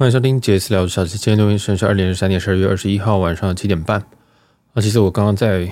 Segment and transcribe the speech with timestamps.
[0.00, 1.18] 欢迎收听杰斯聊小七。
[1.18, 4.00] 今天录音时间是二零二三年十二月二十一号晚上七点半。
[4.72, 5.70] 啊，其实我刚刚在，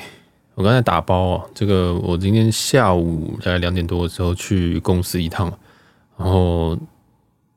[0.54, 1.46] 我刚才打包啊。
[1.54, 5.50] 这个我今天下午大概两点多的时候去公司一趟，
[6.18, 6.78] 然后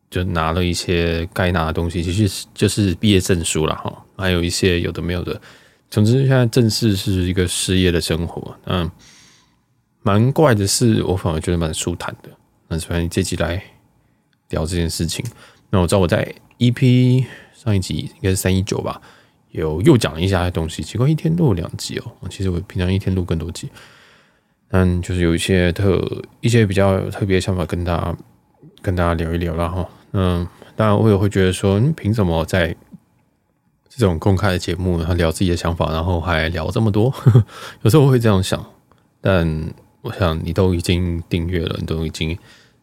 [0.09, 5.41] 就拿了一些该拿的东西，其实就是毕业证书了哈，还有一些有的没有的。
[5.89, 8.55] 总之，现在正式是一个失业的生活。
[8.67, 8.89] 嗯，
[10.03, 12.29] 蛮怪的是，我反而觉得蛮舒坦的。
[12.69, 13.61] 那所以这集来
[14.51, 15.25] 聊这件事情。
[15.71, 19.01] 那我知道我在 EP 上一集应该是三一九吧，
[19.49, 20.83] 有又讲了一下东西。
[20.83, 22.11] 奇怪，一天录两集哦。
[22.29, 23.67] 其实我平常一天录更多集，
[24.67, 25.99] 但就是有一些特
[26.41, 28.15] 一些比较特别的想法跟大家
[28.83, 29.89] 跟大家聊一聊啦哈。
[30.11, 32.75] 嗯，当然我也会觉得说，你凭什么在？
[33.93, 37.13] 这种公开的节目，他聊自己的想法，然后还聊这么多，
[37.83, 38.65] 有时候我会这样想。
[39.19, 39.45] 但
[40.01, 42.35] 我想你都已经订阅了，你都已经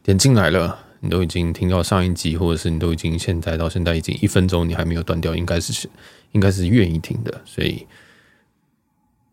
[0.03, 5.89] 点进来了，你都已经听到上一集，或者是你都已经现在到现在已经一分钟，你还没有断掉，应该是是
[6.33, 7.41] 应该是愿意听的。
[7.45, 7.87] 所以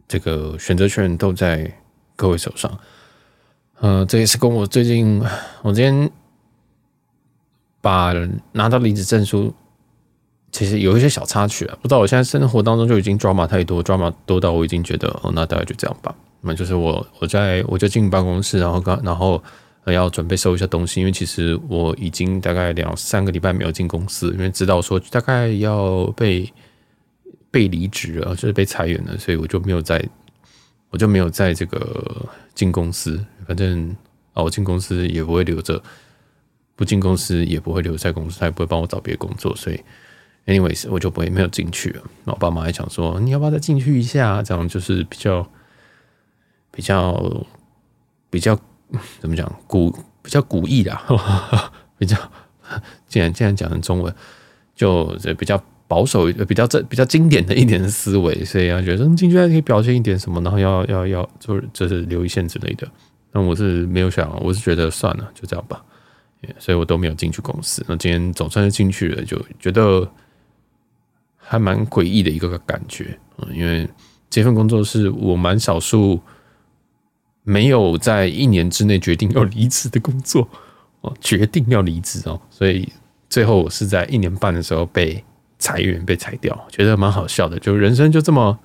[0.07, 1.79] 这个选择权都在
[2.15, 2.79] 各位手上。
[3.79, 5.21] 呃，这也是跟我最近，
[5.61, 6.09] 我今天
[7.81, 8.13] 把
[8.53, 9.53] 拿到离职证书。
[10.51, 16.15] 其实有一些小插曲啊，不知道我现在生活当中就已经 drama 太多，drama 多到我已经觉得哦，那大概就这样吧。
[16.39, 19.43] 那就是我我在我就进办公室，然后刚然后
[19.93, 26.51] 要准备收一下东西，因为其实我已经大概两三个礼拜没有进公司，因为知道说大概要被
[27.51, 30.03] 被离职了，就是被裁员了，所以我就没有在，
[30.89, 33.23] 我就没有在这个进公司。
[33.47, 33.95] 反正
[34.33, 35.81] 啊，我进公司也不会留着，
[36.75, 39.79] 不进公司也不会留在公司，他也不会帮我找别的工作，所以。
[40.47, 42.03] anyways，我就不会没有进去了。
[42.23, 44.43] 那我爸妈还讲说，你要不要再进去一下？
[44.43, 45.51] 这样就是比较
[46.69, 47.47] 比较
[48.29, 48.55] 比较
[49.19, 49.91] 怎么讲古
[50.21, 50.97] 比较古意的，
[51.97, 52.17] 比较
[53.07, 54.13] 竟然竟然讲成中文，
[54.75, 55.05] 就
[55.37, 62.87] 比较保守，比较这比较经典的一点思维，所以要觉得进去还可以表现一点什么，然后要要要就是就是留一线之类的。
[63.31, 65.83] 那我是没有想，我是觉得算了，就这样吧。
[66.59, 67.83] 所以我都没有进去公司。
[67.87, 70.09] 那今天总算是进去了，就觉得。
[71.47, 73.87] 还蛮诡异的一个感觉，嗯，因为
[74.31, 76.19] 这份工作是我蛮少数
[77.45, 80.45] 没有在一年之内决定要离职的工作
[80.99, 82.91] 哦，决定要离职哦，所以
[83.29, 85.23] 最后我是在一年半的时候被
[85.57, 88.59] 裁员被裁掉，觉得蛮好笑的，就人生就这么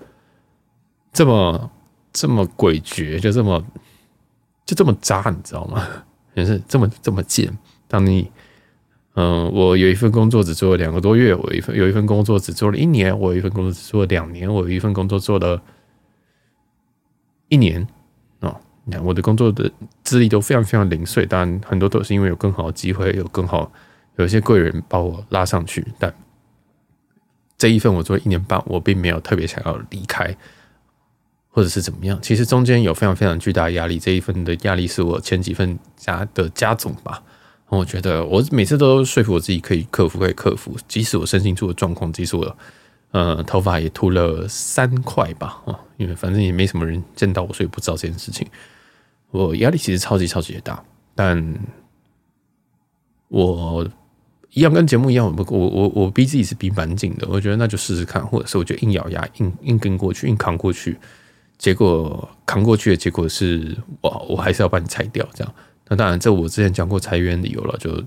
[1.13, 1.71] 这么
[2.13, 3.65] 这么诡谲，就这么
[4.67, 5.87] 就这么渣，你知道吗？
[6.35, 8.29] 也是这么这么贱，当你。
[9.17, 15.61] 嗯，我有一份工作只做了两个多月，我一份有一份工作只做了一年，我有一份工作只做了两年，我有一份工作做了
[17.49, 17.87] 一年。
[19.03, 19.71] 我的工作的
[20.03, 23.71] 资历都非常非常零碎，当然很多都是因为有更好的机会，有更好
[24.17, 25.87] 有一些贵人把我拉上去。
[25.99, 26.13] 但
[27.59, 30.35] 这一份我做一年半，我并没有特别想要离开，
[31.51, 32.19] 或者是怎么样。
[32.23, 37.23] 其实中间有非常非常巨大的压力，这一份的压力是我前几份家的家总吧。
[37.69, 40.77] 我觉得我每次都说服我自己可以克服，可以克服。
[40.89, 42.57] 即使我身心出了状况，即使我
[43.13, 48.45] 呃头发也秃了三块吧，哦，因为反正也没什么人见到我，所以不知道这件事情。
[49.31, 50.83] 我压力其实超级超级的大，
[51.15, 51.55] 但
[53.29, 53.87] 我
[54.51, 57.29] 一样跟节目一样，我我我我逼自己是逼蛮紧的。
[57.31, 60.99] 我觉得那就试试看，或者是我就硬咬牙硬硬跟过去，硬扛过去。
[61.57, 65.55] 结果扛过去的结果是我我还是要把你裁掉，这样。
[65.89, 68.03] 那当然，这我之前讲过裁员理由了，就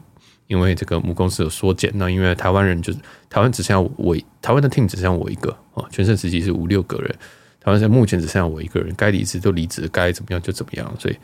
[0.48, 1.92] 因为这个母公司有缩减。
[1.94, 7.16] 那因为台湾人就是台湾只剩下我，台湾的 team 只剩下我一个啊，全盛时期是五六个人，
[7.64, 11.18] 台湾现在目前只剩下我一个人，该离职都离职，该怎么样就怎么样，所以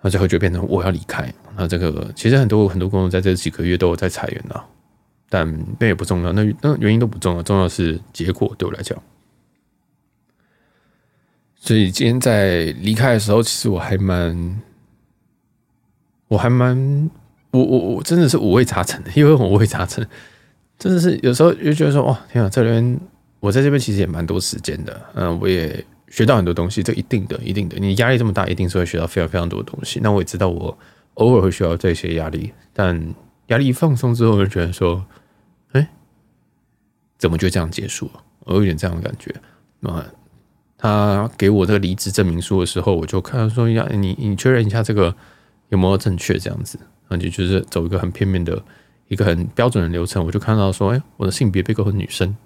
[0.00, 1.32] 那最后就变成我要离开。
[1.56, 4.64] 那这个其实很多很多工作在这几个月都有在裁员了，
[5.28, 8.96] 但那也不重要，那那原因都不重要，重要是结果对我来讲。
[11.56, 14.60] 所以今天在离开的时候，其实我还蛮。
[16.28, 17.10] 我还蛮
[17.50, 20.08] 我我我真的是五味杂陈的，因为五味杂陈，
[20.78, 22.98] 真的是有时候就觉得说，哇，天啊，这边
[23.42, 29.98] 我在这边其实也蛮多时间的，嗯，我也学到很多东西，这一定的，一定的，你压力这么大，一定是会学到非常非常多的东西。
[30.00, 30.78] 那我也知道，我
[31.14, 33.14] 偶尔会需要这些压力，但
[33.48, 35.04] 压力一放松之后，就觉得说，
[35.72, 35.88] 哎，
[37.18, 38.22] 怎么就这样结束了？
[38.44, 39.34] 我有点这样的感觉。
[39.80, 40.04] 那
[40.78, 45.14] 他给我这个离职证明书的时候，我就看说，呀，你你确认一下这个。
[45.68, 46.78] 有没有正确这样子？
[47.08, 48.62] 那就就是走一个很片面的
[49.08, 50.22] 一个很标准的流程。
[50.22, 52.36] 我就看到说，哎，我的性别被告是女生。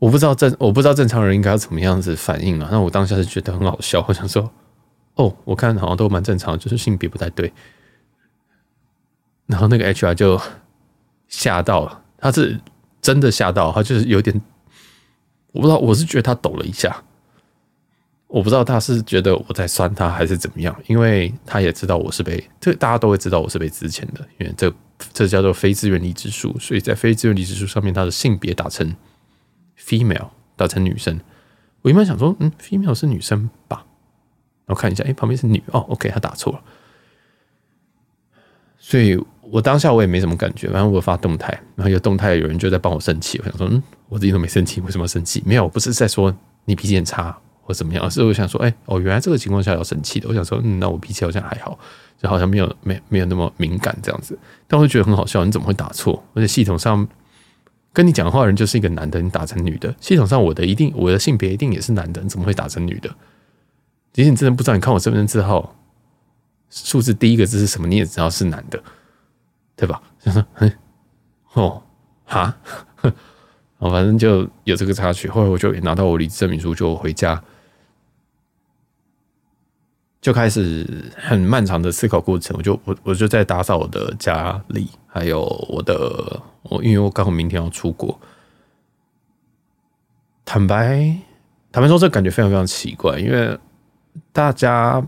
[0.00, 2.68] 我不知道正我不知道正常人应该要怎么样子反应啊。
[2.72, 4.50] 那我当下是觉得很好笑，我想说，
[5.14, 7.52] 哦，我看好像都蛮正常，就是性别不太对。
[9.46, 10.40] 然后那个 HR 就
[11.28, 12.58] 吓到了，他是
[13.02, 14.40] 真的吓到，他就是有点，
[15.52, 17.02] 我不知道，我是觉得他抖了一下，
[18.26, 24.72] 我不知道他是觉得我在酸他还是怎么样，因为他也知道我是被这大家都会知道我是被之前的，因为这
[25.12, 28.94] 这叫做非自愿离职数，所以在非自愿离职数上面，他的性别打成
[29.80, 31.18] female，打成女生。
[31.82, 33.86] 我一般想说，嗯，female 是女生吧？
[34.66, 36.60] 然后看一下，哎，旁边是女哦，OK，他打错了。
[38.78, 43.38] 所以我当下我也没什么感觉，反正我发动态，然后有动态有人就在帮我生气。
[43.38, 45.42] 我想说，嗯，我自己都没生气，为什么生气？
[45.46, 46.34] 没有，我不是在说
[46.66, 50.28] 你脾气很差或怎么样，而是我想说，哎，哦，原来这个情况下要生气的。
[50.28, 51.78] 我想说，嗯，那我脾气好像还好，
[52.18, 54.38] 就好像没有没没有那么敏感这样子。
[54.68, 56.22] 但我会觉得很好笑，你怎么会打错？
[56.34, 57.08] 而且系统上。
[57.92, 63.10] 跟你讲话的人就是一个男的，你打成女的，系统上我的一定我的性别一定也是男的，你怎么会打成女的？
[64.12, 65.76] 其实你真的不知道，你看我身份证字号
[66.70, 68.82] 数字第一个字是什么，你也知道是男的，
[69.76, 70.00] 对吧？
[70.20, 70.72] 就说，嗯，
[71.54, 71.82] 哦，
[72.24, 72.56] 哈，
[73.78, 75.28] 哦，反正就有这个插曲。
[75.28, 77.42] 后来我就拿到我离职证明书，就回家。
[80.20, 80.86] 就开始
[81.16, 88.20] 很漫长的思考过程，我就我我就在打扫我的家里，还有我的我，因为我刚好明天要出国。
[90.44, 91.16] 坦白
[91.72, 93.58] 坦白说，这感觉非常非常奇怪，因为
[94.32, 95.02] 大家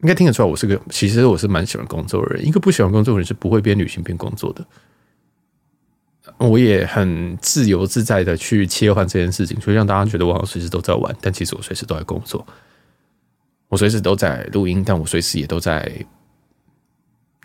[0.00, 2.44] 应该听得出来，我是个其实我是蛮喜欢工作的人。
[2.44, 4.66] 一个不喜欢工作的人是不会边旅行边工作的。
[6.38, 12.44] 我也很自由自在的去切换这件事情，所以让大家觉得我好像随时都在玩，但其实我随时都在工作。
[13.72, 15.90] 我随时都在录音，但我随时也都在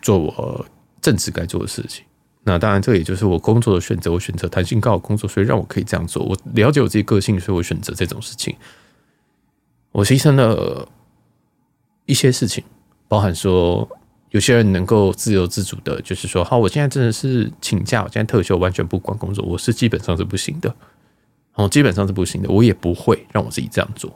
[0.02, 0.66] 做我
[1.00, 2.04] 正职该做的事情。
[2.44, 4.12] 那当然，这也就是我工作的选择。
[4.12, 6.22] 我选择弹性高的工作，所以让我可以这样做。
[6.22, 8.54] 我了解我自己个性，所以我选择这种事情。
[9.90, 10.86] 我牺牲了
[12.04, 12.62] 一些事情，
[13.08, 13.88] 包含说
[14.28, 20.74] 有些人能够自由自主的，就是说，好，我现在真的是请假，我现在特休，完全不管工作，我是基本上是不行的。
[21.54, 24.14] 哦，基本上是不行的，我也不会让我自己这样做。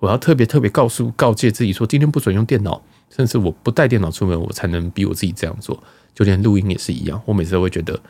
[0.00, 2.80] 我要特别特别告诉告诫自己说，今天不准用电脑，
[3.10, 5.82] 甚至我不带电脑出门，我才能逼我自己这样做。
[6.14, 8.00] 就连录音也是一样，我每次都会觉得，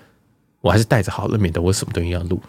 [0.61, 2.41] 我还是带着好了，免得我什么东西要录。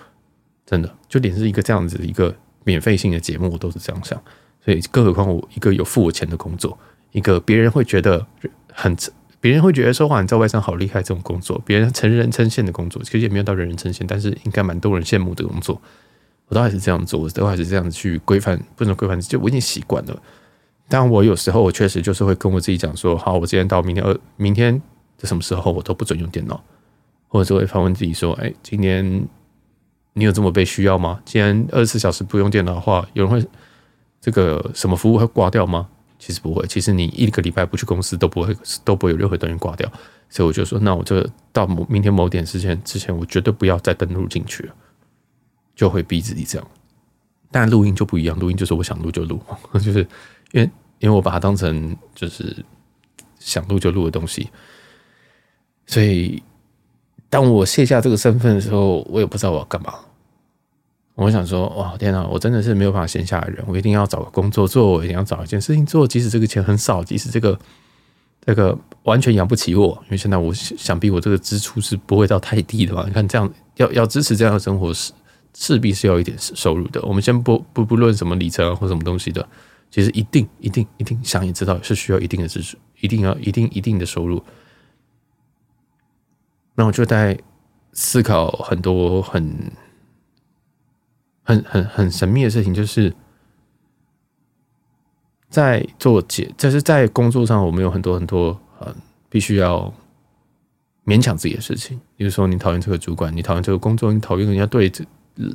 [0.66, 4.22] 真的，就连是一个这样子的一个免费性的节目，我都是这样想。
[4.64, 6.78] 所以，更何况我一个有付我钱的工作，
[7.12, 8.26] 一个别人会觉得
[8.74, 8.96] 很，
[9.40, 15.82] 别人会觉得说，哇，你在外商好厉害这种工作，别人成人称羡的工作，其实也没有到人人称羡，但是应该蛮多人羡慕的工作。
[16.50, 20.22] 我都还是这样做，我都还是这样子去规范，不能规范，就我已经习惯了。
[20.88, 24.82] 但我有时候我确实就是会跟我自己讲说，好，我今天到明天二明天
[25.18, 26.62] 的什么时候我都不准用电脑，
[27.28, 29.28] 或者是会反问自己说，哎，今天
[30.14, 31.22] 你有这么被需要吗？
[31.24, 33.48] 既然二十四小时不用电脑的话，有人会
[34.20, 35.88] 这个什么服务会挂掉吗？
[36.18, 38.54] 其实不会，其实你一个礼拜不去公司都不会
[38.84, 39.90] 都不会有任何东西挂掉。
[40.28, 44.74] 所以我就说，那我就到某明天某点之前之前，我绝对不要再登录进去了。
[45.80, 46.68] 就会逼自己这样，
[47.50, 49.42] 但录音就不一样，录音就是我想录就录，
[49.82, 50.00] 就是
[50.52, 52.54] 因为因为我把它当成就是
[53.40, 54.50] 想录就录的东西，
[55.86, 56.44] 所以
[57.30, 59.94] 当我卸下这个身份的时候，我也不知道我要干嘛。
[61.16, 67.58] 我想说，哇，天哪，我真的是没有办法闲下来的人，我一定要找个工作做，我一定要找一件事情做，即使这个钱很少，即使这个
[68.46, 73.06] 这个完全养不起我，因为现在我想必我这个支出是不会到太低的吧？
[73.08, 75.14] 你看这样要要支持这样的生活是。
[75.56, 77.02] 势必是要一点收入的。
[77.04, 79.48] 我们先不不不论什么里程或什么东西的，
[79.90, 84.44] 其实一定一定一定想也知道是需要一定的支出，一定要一定一定的收入。
[86.76, 87.38] 那我就在
[87.94, 89.72] 思考很多很
[91.44, 93.14] 很很很神秘的事情，就是
[95.50, 98.96] 在做解，就是在工作上，我们有很多很多呃，
[99.28, 99.92] 必须要
[101.06, 102.00] 勉强自己的事情。
[102.16, 105.04] 比如说，你讨厌这个主管，你讨厌这个工作，你讨厌人家对着。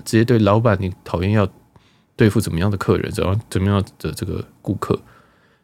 [0.04, 1.46] 直接对老板，你讨厌要
[2.16, 4.98] 对付怎么样的客人，怎样怎么样的这个顾客？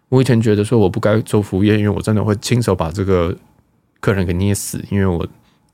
[0.09, 3.35] 我以前觉得说我不该做服务业，因为我真的会亲手把这个
[4.01, 5.27] 客人给捏死，因为我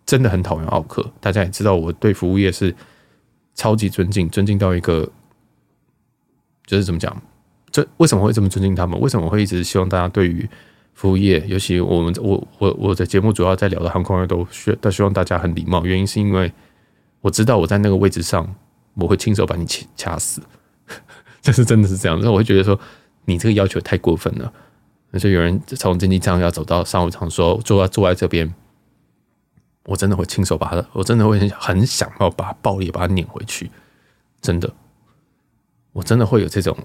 [0.04, 1.04] 真的很讨厌奥客。
[1.20, 2.74] 大家也知道，我对服务业是
[3.54, 5.10] 超级尊敬，尊敬到一个
[6.66, 7.20] 就是怎么讲？
[7.70, 9.00] 这为什么会这么尊敬他们？
[9.00, 10.48] 为什么会一直希望大家对于
[10.94, 15.84] 服务业，尤其我们我我我的节目主要在聊的航空业，都需都希望大家很礼貌。
[15.84, 16.52] 原因是因为。
[17.26, 18.54] 我知道我在那个位置上，
[18.94, 20.40] 我会亲手把你掐掐死，
[21.42, 22.16] 这是真的是这样。
[22.20, 22.78] 所以我会觉得说，
[23.24, 24.52] 你这个要求太过分了。
[25.10, 28.54] 而且有人从经济舱要走到商务舱，说坐在坐在这边，
[29.86, 33.72] 我真的会亲手把他，我真的会很想要把暴力把他撵回去。
[34.40, 34.72] 真的，
[35.94, 36.76] 我真的会有这种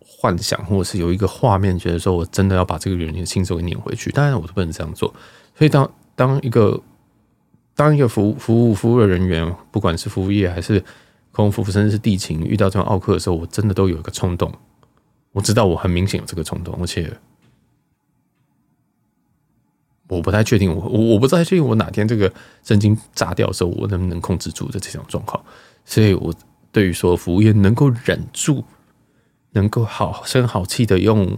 [0.00, 4.10] 幻想，或者是有一个画面，觉得说我真的要把这个人的心手给撵回去。
[4.10, 5.14] 当然，我都不能这样做。
[5.56, 6.80] 所以，当当一个
[7.80, 10.84] 当一个服务服务服务的人员，不管是服务业还是
[11.32, 14.52] 空服，甚至是地勤，遇到这种奥客的时候，我真的都有一个冲动。
[15.32, 17.10] 我知道我很明显有这个冲动，而且
[20.08, 22.30] 我不太确定我，我我不太确定我哪天这个
[22.62, 25.42] 神经炸掉的时候，我能不能控制住的这种状况。
[25.86, 26.34] 所以，我
[26.70, 28.62] 对于说服务业能够忍住。
[29.52, 31.36] 能够好声好气的用，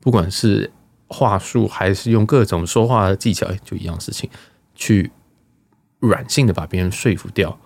[0.00, 0.72] 不管是
[1.06, 4.30] 话术还是用各种说话的技巧，就一样事情，
[4.74, 5.10] 去
[6.06, 7.58] 软性的把别人说服掉，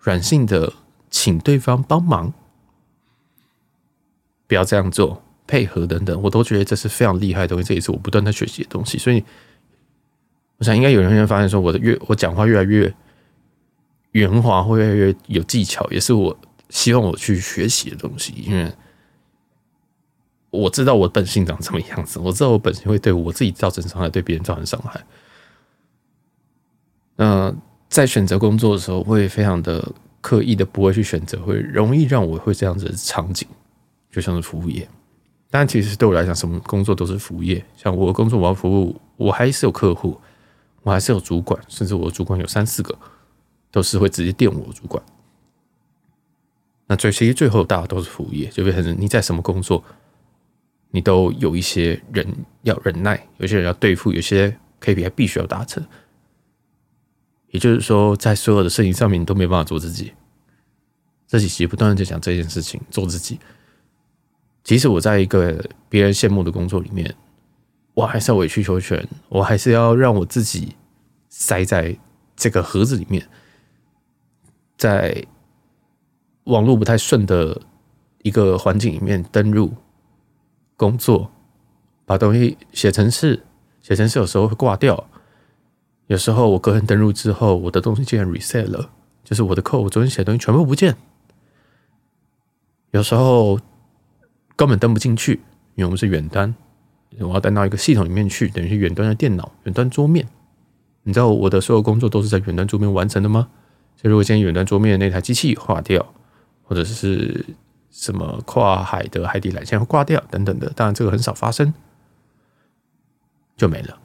[0.00, 0.72] 软性的
[1.10, 2.32] 请对方帮忙，
[4.46, 8.98] 不要这样做，配合等等，我都觉得这是非常厉害的东西，这也是我不断在学习的东西。
[8.98, 9.24] 所以，
[10.58, 12.94] 我想应该有人会发现说，我的越我讲话越来越
[14.12, 16.38] 圆滑，会越来越有技巧，也是我。
[16.70, 18.72] 希望我去学习的东西，因为
[20.50, 25.04] 我知道我本性长什么样子，我知道我本性会对我自己造成伤害，对别人造成伤害。
[27.16, 27.52] 那
[27.90, 29.86] 在选择工作的时候，会非常的
[30.20, 33.46] 刻意的不会去选择，会容易让我会这样子的场景，
[34.10, 34.88] 就像是服务业。
[35.50, 37.62] 但其实对我来讲，什么工作都是服务业。
[37.76, 40.18] 像我的工作，我要服务，我还是有客户，
[40.82, 42.96] 我还是有主管，甚至我的主管有三四个，
[43.72, 45.02] 都是会直接电我主管。
[46.86, 49.82] 那最其实最后大家都是服务业，就变成你在什么工作，
[50.92, 52.24] 你都有一些人
[52.62, 55.84] 要忍耐，有些人要对付，有些 KPI 必须要达成。
[57.50, 60.12] 也就是说，在所有的事情上面，你都没办法做自己。
[61.26, 63.38] 这几期不断的在讲这件事情，做自己。
[64.64, 67.14] 即使我在一个别人羡慕的工作里面，
[67.94, 70.76] 我还是要委曲求全，我还是要让我自己
[71.28, 71.96] 塞在
[72.34, 73.28] 这个盒子里面，
[74.76, 75.24] 在。
[76.44, 77.60] 网络不太顺的
[78.22, 79.72] 一个环境里面登入
[80.74, 81.30] 工作，
[82.04, 83.44] 把东西写成是，
[83.82, 85.08] 写成是有时候会挂掉，
[86.10, 88.90] 有时候我个人登入之后，我的东西竟然 reset 了，
[89.22, 90.96] 就是我的 code 我昨天写的东西全部不见，
[92.90, 93.60] 有时候
[94.56, 95.34] 根本登不进去，
[95.76, 96.52] 因为我们是远端，
[97.20, 100.26] 我要登到一个系统里面去，等于是远端的电脑、远端桌面。
[101.04, 103.48] 你知道我的所有工作都是在远端桌面完成的吗？
[103.94, 106.04] 所以如果今天远端桌面的那台机器挂掉，
[106.64, 107.46] 或者是
[107.92, 111.72] 什么跨海的海底缆线会挂掉等等的，当然这个很少发生，
[113.56, 113.96] 就没了。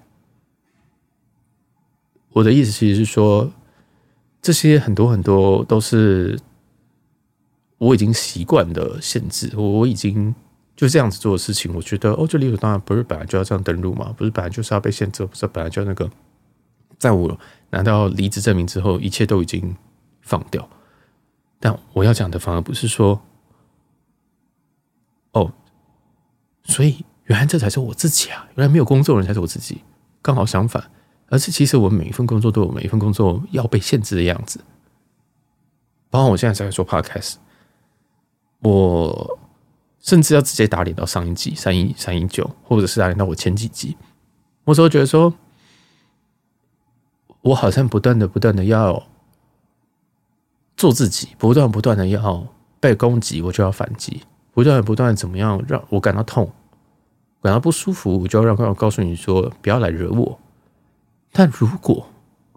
[2.36, 3.50] 我的意思其实是说，
[4.42, 6.38] 这些很多很多都是
[7.78, 10.36] 我已经习惯的限制，我已经
[10.76, 11.74] 就这样子做的事情。
[11.74, 14.14] 我觉得哦，这理所当然，不是本来就要这样登录吗？
[14.18, 16.12] 不是本来就是要被限制，不是本来就那个，
[17.00, 17.40] 在我
[17.70, 19.74] 拿到离职证明之后，一切都已经
[20.20, 20.68] 放掉。
[21.62, 23.22] 但我要讲的反而不是说，
[25.32, 25.54] 哦，
[26.66, 28.46] 所以原来这才是我自己啊！
[28.56, 29.82] 原来没有工作人才是我自己，
[30.22, 30.92] 刚好相反，
[31.28, 34.60] 而是其实我每一份工作都有每一份工作要被限制的样子。
[36.10, 37.36] 包括我现在在做 Podcast，
[38.60, 39.40] 我
[40.00, 43.98] 甚至要直接打脸到上一季三一三一九，或者是打脸到我前几集，
[44.64, 45.34] 我时候觉得说，
[47.42, 49.06] 我好像不断的不断的要。
[50.78, 52.46] 做自己，不断不断的要
[52.82, 54.20] 被攻击，我就要反击；
[54.54, 56.52] 不断不断怎么样让我感到痛、
[57.42, 60.38] 感到不舒服，我就要让我告诉你说不要来惹我。
[61.36, 62.08] 但如果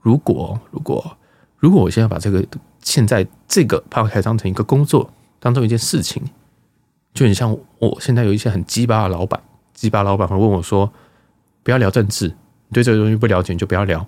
[0.00, 1.16] 如果如果
[1.56, 2.47] 如果我现在把这个
[2.80, 6.23] 现在这个 p o c a s t 当成一个工作，当做一件事情，
[7.12, 9.42] 就很像我现在有一些很鸡巴的老板，
[9.75, 10.92] 鸡巴老板会问我说
[11.64, 14.06] ：“不要聊政治，你对这个东西不了解，你就不要聊。”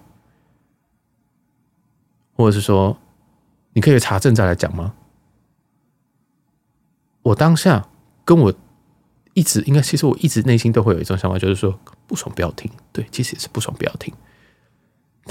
[2.37, 2.97] 或者是说。
[3.73, 4.93] 你可以查证再来讲吗？
[7.23, 7.87] 我当下
[8.25, 8.53] 跟我
[9.33, 12.69] 一直应该，其实我一直内心都会有一种想法，就是说不爽不要听。
[12.93, 14.13] 对，其实也是不爽不要听。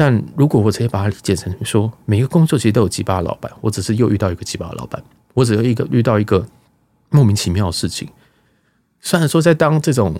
[0.02, 5.04] 但如果我直接把它理解成说，每个工作其实都有鸡巴的老板，我只是又遇到一个鸡巴的老板，
[5.34, 6.48] 我只有一个遇到一个
[7.10, 8.08] 莫名其妙的事情。
[9.02, 10.16] 虽然说在当这种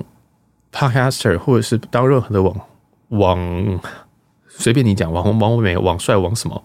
[0.70, 2.60] podcaster，或者是当任何的网
[3.08, 3.80] 网
[4.50, 6.62] 随便你讲网红、网美、网帅、网什么。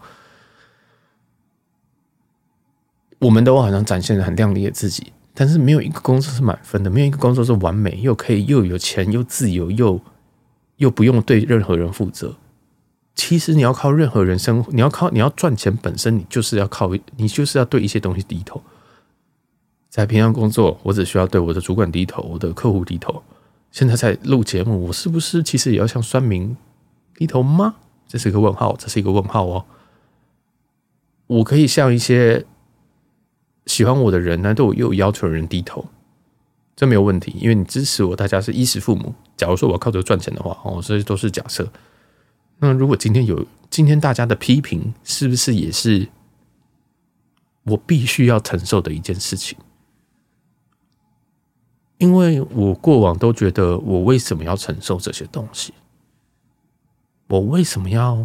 [3.20, 10.00] 我们都好像展现的很亮丽的自己，但是没有一个工作是满分的，没有一个工作是完美，又可以又有钱又自由又
[10.78, 12.34] 又不用对任何人负责。
[13.14, 18.62] 其实你要靠任何人生，你要靠你要赚钱本身，你就是要靠你就是要对一些东西低头。
[19.88, 23.22] 在平常工作，我只需要对我的主管低头，我的客户低头。
[23.70, 26.56] 现在在录节目，我是不是其实也要向酸民
[27.14, 27.76] 低头吗？
[28.08, 29.64] 这是一个问号，这是一个问号哦。
[31.26, 32.44] 我可以向一些。
[33.66, 35.86] 喜欢我的人呢，对我又有要求的人低头，
[36.76, 39.14] 这没有问题，因为你支持我，大家是衣食父母。
[39.38, 41.66] 假如说我靠这个赚钱的话，哦，这些都是假设。
[42.64, 46.08] 那如果今天有今天大家的批评，是不是也是
[47.64, 49.58] 我必须要承受的一件事情？
[51.98, 55.74] 因为我过往都觉得，我为什么要承受这些东西？
[57.26, 58.24] 我为什么要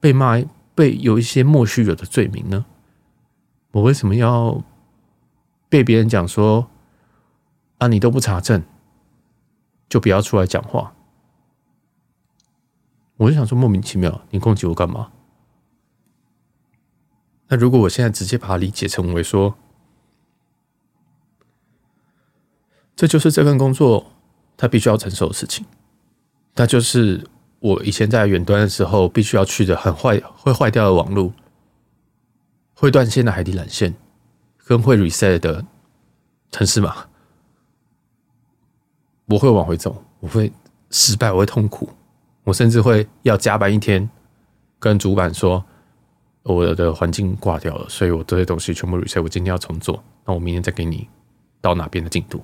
[0.00, 0.42] 被骂、
[0.74, 2.64] 被有一些莫须有的罪名呢？
[3.72, 4.64] 我为什么要
[5.68, 6.66] 被别人讲说
[7.76, 8.62] 啊，你都不查证，
[9.86, 10.94] 就不要出来讲话？
[13.18, 15.12] 我就想说，莫名其妙，你攻击我干嘛？
[17.48, 19.54] 那如果我现在直接把它理解成为说，
[22.96, 24.12] 这就是这份工作
[24.56, 25.66] 他必须要承受的事情，
[26.54, 27.28] 那就是
[27.60, 31.32] 我以前在远端的时候必须要去的很坏、会坏掉的网络。
[32.80, 33.96] 会断线的海底缆线，
[34.64, 35.66] 跟会 reset 的
[36.52, 37.08] 城市码，
[39.26, 40.52] 我会往回走，我会
[40.88, 41.90] 失败，我会痛苦，
[42.48, 44.08] 我甚至会要加班一天，
[44.78, 45.62] 跟主管说
[46.44, 51.06] 我的环境挂掉了，所以我这些东西全部 reset，我今天要重做，那我明天再给你
[51.60, 52.42] 到哪边的进度。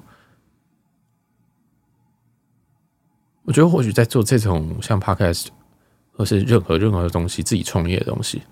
[3.44, 5.46] 我觉得或许在做这种像 podcast
[6.12, 8.42] 或是任何任何的东西，自己创业的东西。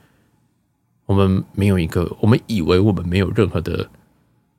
[1.04, 3.86] 我们没有一个，我们以为我们没有任何的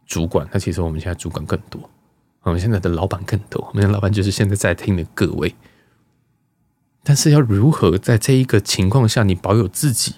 [0.06, 1.90] 主管，那其实我们现在主管更多，
[2.44, 3.68] 我们现在的老板更多。
[3.70, 5.56] 我们的老板就是现在在听的各位。
[7.04, 10.16] 但是要如何在这一个情况下，你保有自己，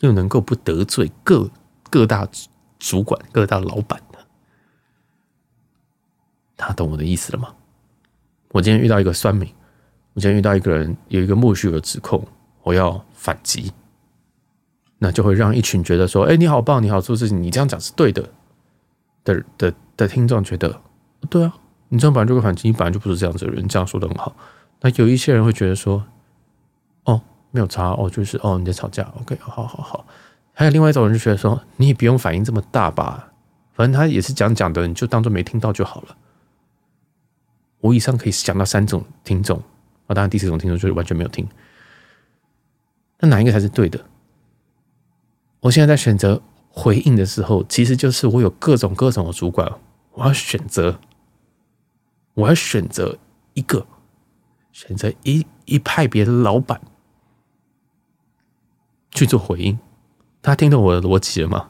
[0.00, 1.50] 又能够不得罪各
[1.90, 2.26] 各大
[2.78, 4.18] 主管、各大老板呢？
[6.56, 7.54] 他懂我的意思了吗？
[8.52, 9.46] 我今天遇到一个酸民，
[10.14, 12.26] 我今天遇到一个人有一个莫须有的指控，
[12.62, 13.70] 我要反击。
[14.98, 18.28] 那就会让一群觉得说：“哎，你好棒，你好做事情，你这样讲是对的。”
[19.22, 20.80] 的的的听众觉得
[21.28, 21.54] ：“对啊，
[21.90, 24.34] 你这样本来就会反击，你本来就不是这样子的人，这样说的很好。”
[24.80, 26.04] 那有一些人会觉得说
[27.04, 27.20] ：“哦，
[27.50, 30.06] 没有差哦，就是哦，你在吵架，OK，好好好。”
[30.54, 33.32] 还有另外一种人就觉得说：“你也不用反应这么大吧，
[33.72, 36.16] 反正他也是讲讲的，你就当做没听到就好了。”
[37.80, 39.56] 我以上可以讲到三种听众
[40.06, 41.46] 啊，当然第四种听众就是完全没有听。
[43.20, 44.04] 那哪一个才是对的？
[45.60, 49.72] 我现在在选择回应的时候，其实就是我有各种各种的主管，
[50.12, 50.98] 我要选择，
[52.34, 53.16] 我要选择
[53.54, 53.86] 一个，
[54.78, 56.80] 选择一一派别的老板
[59.10, 59.76] 去做回应。
[60.40, 61.68] 他听懂我的逻辑了吗？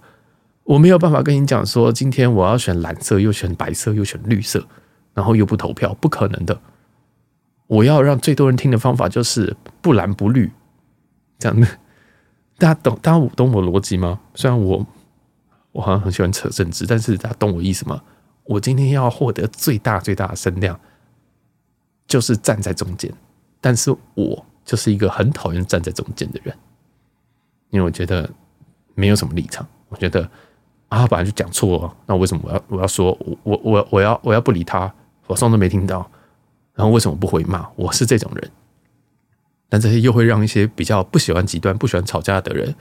[0.65, 4.63] 我没有办法跟你讲说，今天我要选蓝色，又选白色，又选绿色，
[5.15, 6.61] 然后又不投票，不可能的。
[7.67, 10.53] 我要让最多人听的方法就是不蓝不绿，
[11.39, 11.67] 这样的。
[12.59, 14.21] 大家懂，大家懂我逻辑吗？
[14.35, 14.87] 虽然我
[15.73, 18.03] 我好像很喜欢扯政治，但是大家懂我意思吗？
[18.45, 20.79] 我今天要获得最大最大的声量，
[22.09, 23.13] 就是站在中间。
[23.61, 26.57] 但是我就是一个很讨厌站在中间的人，
[27.71, 28.29] 因为我觉得
[28.97, 29.65] 没有什么立场。
[29.89, 30.29] 我觉得
[30.89, 34.93] 啊，本来就讲错了，那为什么我要我要说我我我我要我要不理他？
[35.27, 36.11] 我什么都没听到，
[36.75, 37.69] 然后为什么不回骂？
[37.77, 38.51] 我是这种人。
[39.69, 42.75] 但这些又会让一些比较不喜欢极端、不喜欢吵架的人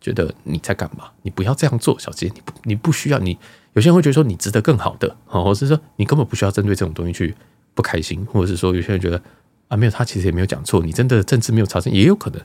[0.00, 1.10] 觉得你在干嘛？
[1.22, 3.38] 你不要这样做，小杰，你不你不需要你。
[3.72, 7.34] 有些人会觉得说你值得更好的，或者是说你根本不需要针对这种东西去
[7.74, 9.20] 不开心，或者是说有些人觉得
[9.68, 12.40] 啊，没有他其实也没有讲错，你真的政治没有查证也有可能。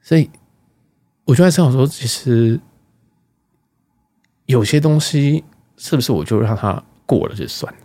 [0.00, 0.30] 所以
[1.24, 2.60] 我就在想说，其实
[4.44, 5.42] 有些东西
[5.76, 7.80] 是不是我就让他过了就算了？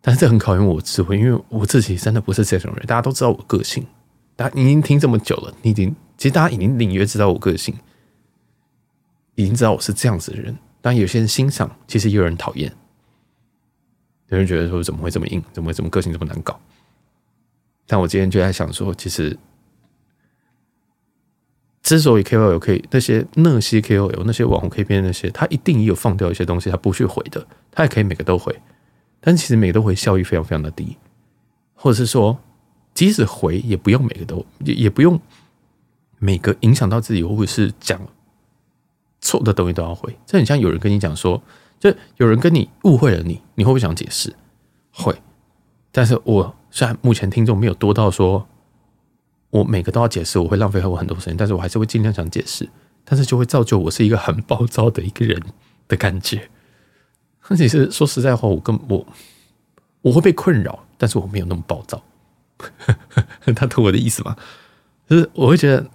[0.00, 2.86] 但是这很考验我智慧，因为我自己真的不是这种人。
[2.86, 3.86] 大家都知道我个性，
[4.34, 7.74] 大家已经听这么久了，你已经其实大家已经隐约知道我个性，
[9.36, 10.56] 已经知道我是这样子的人。
[10.80, 12.74] 但有些人欣赏，其实也有人讨厌，
[14.32, 16.58] 有人觉得说怎么会这么硬，怎么会这么个性这么难搞？
[17.86, 19.36] 但我今天就在想说，其实
[21.82, 28.58] 之所以 KOL 可以那些那些 KOL 那些网红可以变那些，他一定也有放掉一些东西，他不去回的，他也可以每个都回。
[29.20, 30.96] 但其实每个都回效益非常非常的低，
[31.74, 32.38] 或者是说，
[32.94, 35.20] 即使回也不用每个都也也不用
[36.18, 38.00] 每个影响到自己或者是讲
[39.20, 40.16] 错的东西都要回。
[40.24, 41.42] 这很像有人跟你讲说，
[41.82, 44.32] 就有人跟你误会了你，你会不会想解释？
[44.92, 45.20] 会。
[45.90, 48.46] 但是我虽然目前听众没有多到说，
[49.50, 52.68] 我每个都要解释，我会浪费我很多时间，但是我还是会尽量想解释。
[53.04, 55.42] 但是就会造就我是一个很暴躁的一个人
[55.88, 56.48] 的感觉。
[57.56, 59.04] 其实说实在话，我跟我
[60.02, 62.00] 我会被困扰，但是我没有那么暴躁。
[63.56, 64.36] 他懂我的意思吗？
[65.08, 65.90] 就是我会觉得，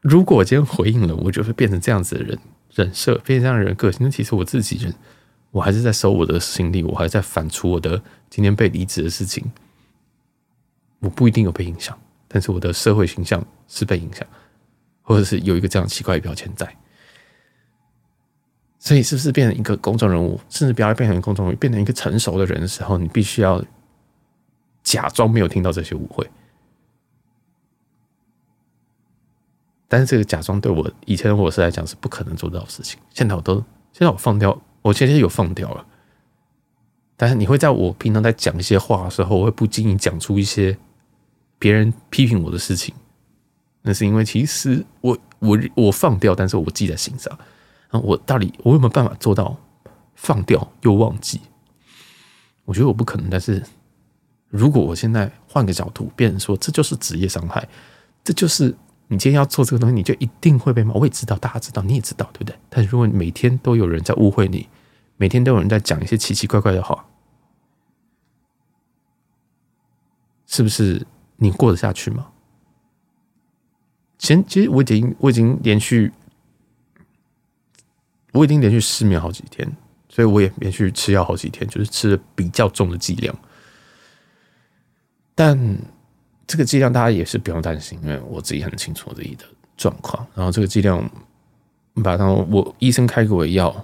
[0.00, 2.36] 如果我今天回应了，我就会变成这样子的人，
[2.74, 4.94] 人设，变成这样的人个性，那其实我自己人，
[5.50, 9.50] 我还是在收我的心力，我还在反刍我的今天被离职的事情。
[11.00, 14.26] 我不一定有被影响，但是我的社会形象是被影响，
[15.02, 16.76] 或者是有一个这样奇怪的标签在。
[18.78, 23.64] 所以，是不是变成一个公众人物，甚至不要变成公众人物，变成一个成熟的人的时候，你必须要
[24.82, 26.28] 假装没有听到这些误会？
[29.92, 32.98] 但是，这个假装对我以前的我是来讲是不可能做到的事情。
[33.12, 33.56] 现在我都，
[33.92, 35.84] 现在我放掉，我其实有放掉了。
[37.18, 40.78] 但是，你会在我平常在讲一些话的时候，我会不经意讲出一些。
[41.58, 42.92] 别人批评我的事情，
[43.82, 47.32] 那是因为其实我我我放掉，但是我记在心上。
[47.88, 49.56] 然后，我到底我有没有办法做到
[50.16, 51.40] 放掉又忘记？
[52.64, 53.30] 我觉得我不可能。
[53.30, 53.62] 但是
[54.48, 57.68] 如果我现在换个角度，变成说这就是职业伤害，
[58.24, 58.74] 这就是
[59.12, 60.94] 你今天要做这个东西，你就一定会被骂。
[60.94, 62.58] 我也知道，大家知道，你也知道，对不对？
[62.70, 64.66] 但如果每天都有人在误会你，
[65.18, 67.04] 每天都有人在讲一些奇奇怪怪的话，
[70.46, 71.06] 是不是？
[71.36, 72.28] 你过得下去吗？
[74.16, 76.10] 前其实我已经我已经连续
[78.32, 79.76] 我已经连续失眠好几天，
[80.08, 83.36] 所以我也连续吃药好几天，就是吃了比较重的剂量。
[85.34, 85.78] 但
[86.52, 90.26] 这个剂量大家也是不用担心，因为我自己很清楚自己的状况。
[90.34, 91.10] 然后这个剂量，
[92.04, 93.74] 把它我医生开给我药，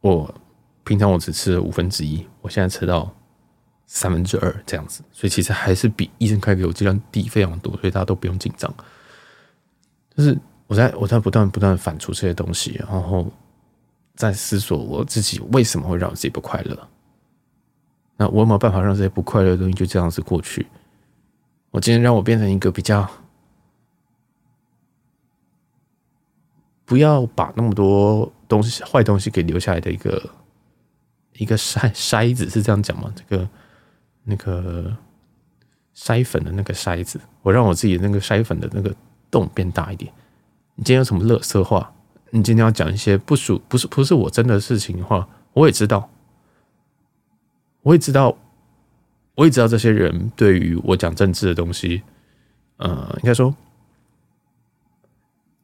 [0.00, 0.32] 我
[0.84, 3.12] 平常我只吃了五分之一，我现在吃到。
[3.92, 8.72] 三分之二这样子，所以其实还是比医生开给我剂量低非常多，所以大家都不用紧张。
[10.14, 13.26] 就是我在我在不断不断反刍这些东西，然后
[14.14, 16.88] 在思索我自己为什么会让自己不快乐。
[18.16, 20.64] 那我有没有办法让这些不快乐的东西就这样子过去？
[21.70, 23.08] 我今天让我变成一个比较
[26.84, 30.30] 不要把那么多东西坏东西给留下来的一个
[31.34, 33.12] 一个筛筛子，是这样讲吗？
[33.14, 33.48] 这个。
[34.22, 34.94] 那个
[35.96, 38.94] 筛粉的那个筛子，我让我自己那个筛粉的那个
[39.30, 40.12] 洞变大一点。
[40.74, 41.90] 你今天有什么乐色话？
[42.28, 46.10] 你今天要讲一些不属不是不是我真的事情的话，我也知道，
[47.80, 48.36] 我也知道，
[49.40, 52.02] 我也知道这些人对于我讲政治的东西，
[52.76, 53.54] 呃，应该说，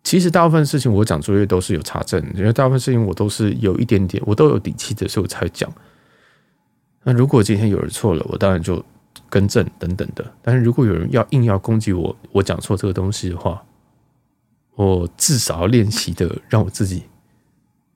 [0.03, 5.71] 其实大部分事情我讲出去都是有查证，因为大部分事情我都是有一点点，我都有底气的时候才讲。
[7.03, 8.83] 那如果今天有人错了，我当然就
[9.29, 10.25] 更正等等的。
[10.41, 13.63] 但是如果有人要硬要攻击我，我讲错这个东西的话，
[14.75, 17.03] 我至少要练习的让我自己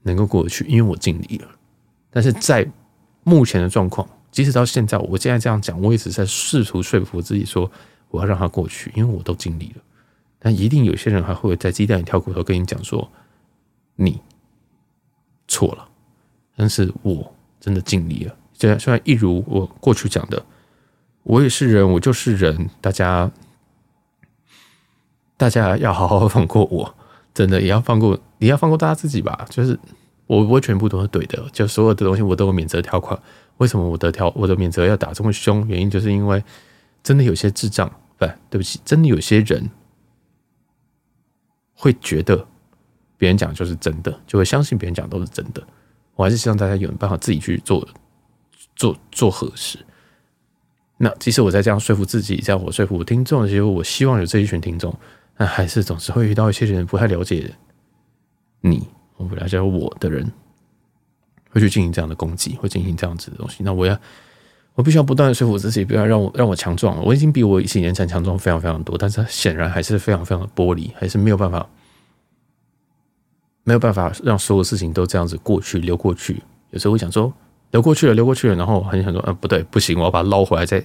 [0.02, 1.48] 能够过得去，因为我尽力了。
[2.10, 2.70] 但是在
[3.24, 7.70] 目前的状况，即使到现在，我现在这样讲，我也只是在试图说服自己说
[8.10, 9.82] 我要让它过去，因为我都尽力了。
[10.38, 13.10] 但一定有些人还会在鸡蛋里挑骨头跟你讲说
[13.96, 14.20] 你
[15.48, 15.86] 错了，
[16.56, 18.34] 但是我真的尽力了。
[18.54, 20.42] 虽然虽然一如我过去讲的，
[21.24, 23.30] 我也是人，我就是人，大家
[25.36, 26.94] 大家要好好放过我，
[27.34, 29.46] 真的也要放过，也要放过大家自己吧。
[29.50, 29.78] 就是
[30.26, 33.20] 我不会全部都是对的，就所有的东西我都有免责条款。
[33.60, 35.66] 为什么我的条我的免责要打这么凶？
[35.68, 36.44] 原因就是因为
[37.02, 39.70] 真的有些智障，不，对不起，真的有些人
[41.74, 42.46] 会觉得
[43.16, 45.66] 别人讲就是真的，就会相信别人讲都是真的。
[46.16, 47.88] 我还是希望大家有办法自己去做。
[48.76, 49.78] 做做核实。
[50.96, 54.98] 那即使我在这样说服自己，这样我说服我听众的时候，我希望有这一群听众，
[55.36, 57.54] 那还是总是会遇到一些人不太了解
[58.62, 60.32] 你，我不了解我的人，
[61.50, 63.62] 会去进行这样的攻击，会进行这样子的东西。
[63.62, 63.98] 那我要，
[64.74, 67.04] 我必须要不断的说服自己，不要让我让我强壮。
[67.04, 71.68] 我已经比我以前年前强壮非常非常多，但是显然还是非常非常的玻璃，还是没有办法，
[73.64, 76.42] 没有办法让所有事情都这样子过去流过去。
[76.70, 77.32] 有时候会想说。
[77.70, 80.84] 流过去了，流过去了，然后很想说，嗯，不对，不行，我要把它捞回来，再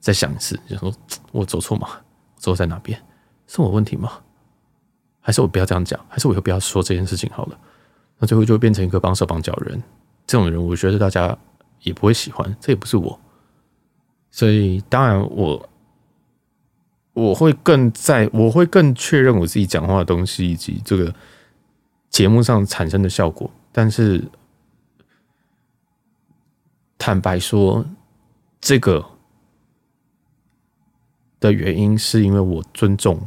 [0.00, 0.92] 再想一次，就说
[1.32, 1.88] 我走错吗？
[2.36, 3.00] 走在哪边？
[3.46, 4.12] 是我问题吗？
[5.22, 5.98] 还是我不要这样讲？
[6.10, 7.58] 还是我以后不要说这件事情好了？
[8.20, 9.82] 那最后就变成一个绑手绑脚人。
[10.24, 11.36] 这种人，我觉得大家
[11.82, 13.18] 也不会喜欢，这也不是我。
[14.30, 15.68] 所以，当然我
[17.14, 21.12] 我会更在，我会更确认我自己讲话的东西以及这个
[22.08, 24.22] 节目上产生的效果，但是。
[27.02, 27.82] 坦白说，
[28.60, 29.02] 这个
[31.40, 33.26] 的原因是因为我尊重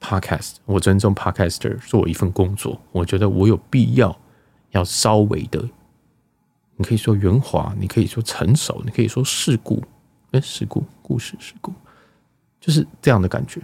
[0.00, 4.18] podcast，我尊重 podcaster 做一份工作，我觉得我有必要
[4.70, 5.68] 要稍微的，
[6.76, 9.84] 你可以说圆滑，你可以说成熟，你可以说事故，
[10.32, 11.72] 哎，事故故事事故，
[12.60, 13.60] 就是这样的感觉，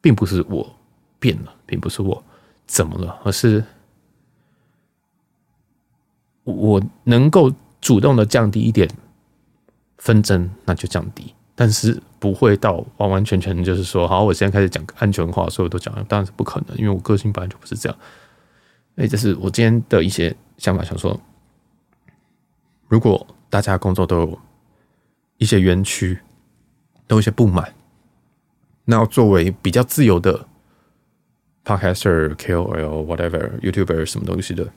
[0.00, 0.74] 并不是我
[1.20, 2.22] 变了，并不是我
[2.66, 3.64] 怎么了，而是
[6.42, 8.90] 我能够主动的降低一点
[9.98, 11.32] 纷争，那就降低。
[11.56, 17.98] 但是不会到完完全全就是说，好，我现在开始讲安全话，所有都讲，当然是不可能，因为我个性本来就不是这样。
[18.96, 21.18] 哎，这是我今天的一些想法，想说，
[22.88, 24.38] 如果大家工作都有
[25.38, 26.18] 一些冤屈，
[27.06, 27.74] 都有一些不满，
[28.84, 30.46] 那作为比较自由的
[31.64, 34.70] podcaster、KOL、whatever、YouTuber 什么东西的。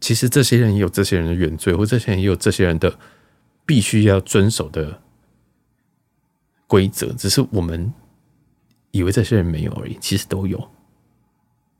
[0.00, 2.98] 其实这些人也有这些人的原罪，或这些人也有这些人的
[3.66, 4.98] 必须要遵守的
[6.70, 7.92] 规则，只是我们
[8.92, 10.70] 以为这些人没有而已，其实都有，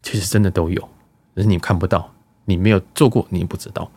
[0.02, 0.88] 其实真的都有，
[1.36, 2.12] 只是你看不到，
[2.44, 3.88] 你没有做过，你不知道。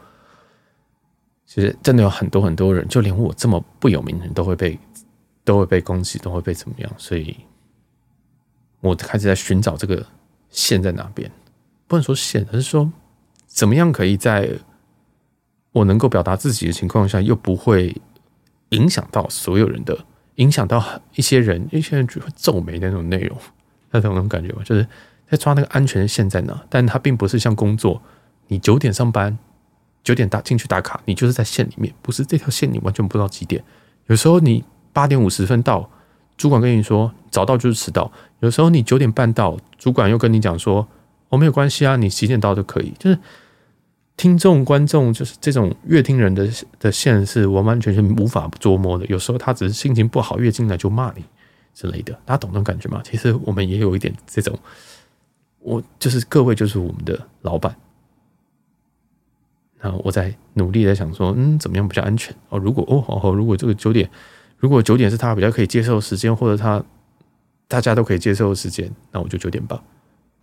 [1.48, 4.78] 其实真的有很多很多人，就连我这么不有名的人都会被
[5.44, 7.36] 都会被攻击，都会被怎么样，所以
[8.82, 10.06] 我开始在寻找这个
[10.52, 11.32] 线在哪边，
[11.88, 12.92] 不能说线，而是说。
[13.46, 14.50] 怎么样可以在
[15.74, 17.96] 我能够表达自己的情况下，又不会
[18.70, 19.96] 影响到所有人的，
[20.36, 20.84] 影响到
[21.16, 23.38] 一些人，一些人就会皱眉的那种内容，
[23.92, 24.88] 那种那种感觉吧，就是
[25.30, 28.02] 在抓那个安全线在哪，但它并不是像工作，
[28.48, 29.38] 你九点上班，
[30.04, 33.64] 九点打进去打卡，你就是在线里面，不是这条线你完全不知道几点，
[34.08, 35.90] 有时候你八点五十分到，
[36.38, 40.88] 主管跟你说早到就是迟到，有时候你九点半到，主管又跟你讲说
[41.30, 43.20] 哦没有关系啊，你几点到都可以，就是。
[44.16, 46.48] 听众、观众就是这种阅听人的
[46.80, 49.06] 的线是完完全全无法捉摸的。
[49.08, 51.24] 有时候他只是心情不好，越进来就骂你
[51.74, 53.02] 之类的，大家懂那种感觉吗？
[53.04, 54.58] 其实我们也有一点这种，
[55.60, 57.76] 我就是各位就是我们的老板，
[59.80, 62.60] 然后我在努力的想说，嗯，怎么样比较安全哦？
[62.60, 64.10] 如果哦哦，如果这个九点，
[64.58, 66.82] 如果九点是他比较可以接受的时间，或者他
[67.68, 69.84] 大家都可以接受的时间，那我就九点吧。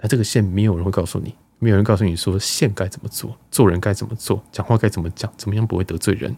[0.00, 1.34] 那这个线没有人会告诉你。
[1.60, 6.36] 没有人告诉你说线该怎么做，做人该怎么做，讲话该怎么讲，怎么样不会得罪人。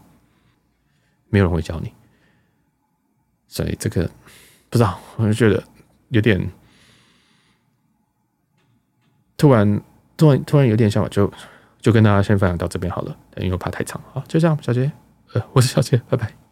[1.29, 1.91] 没有人会教你，
[3.47, 4.07] 所以这个
[4.69, 5.63] 不知道，我就觉得
[6.09, 6.47] 有点
[9.35, 9.81] 突然，
[10.15, 11.33] 突然，突然有点想法，就
[11.81, 13.99] 就跟大家先分享到这边好了，因为我怕太长。
[14.11, 14.91] 好，就这样，小杰，
[15.33, 16.42] 呃，我是小杰，拜拜。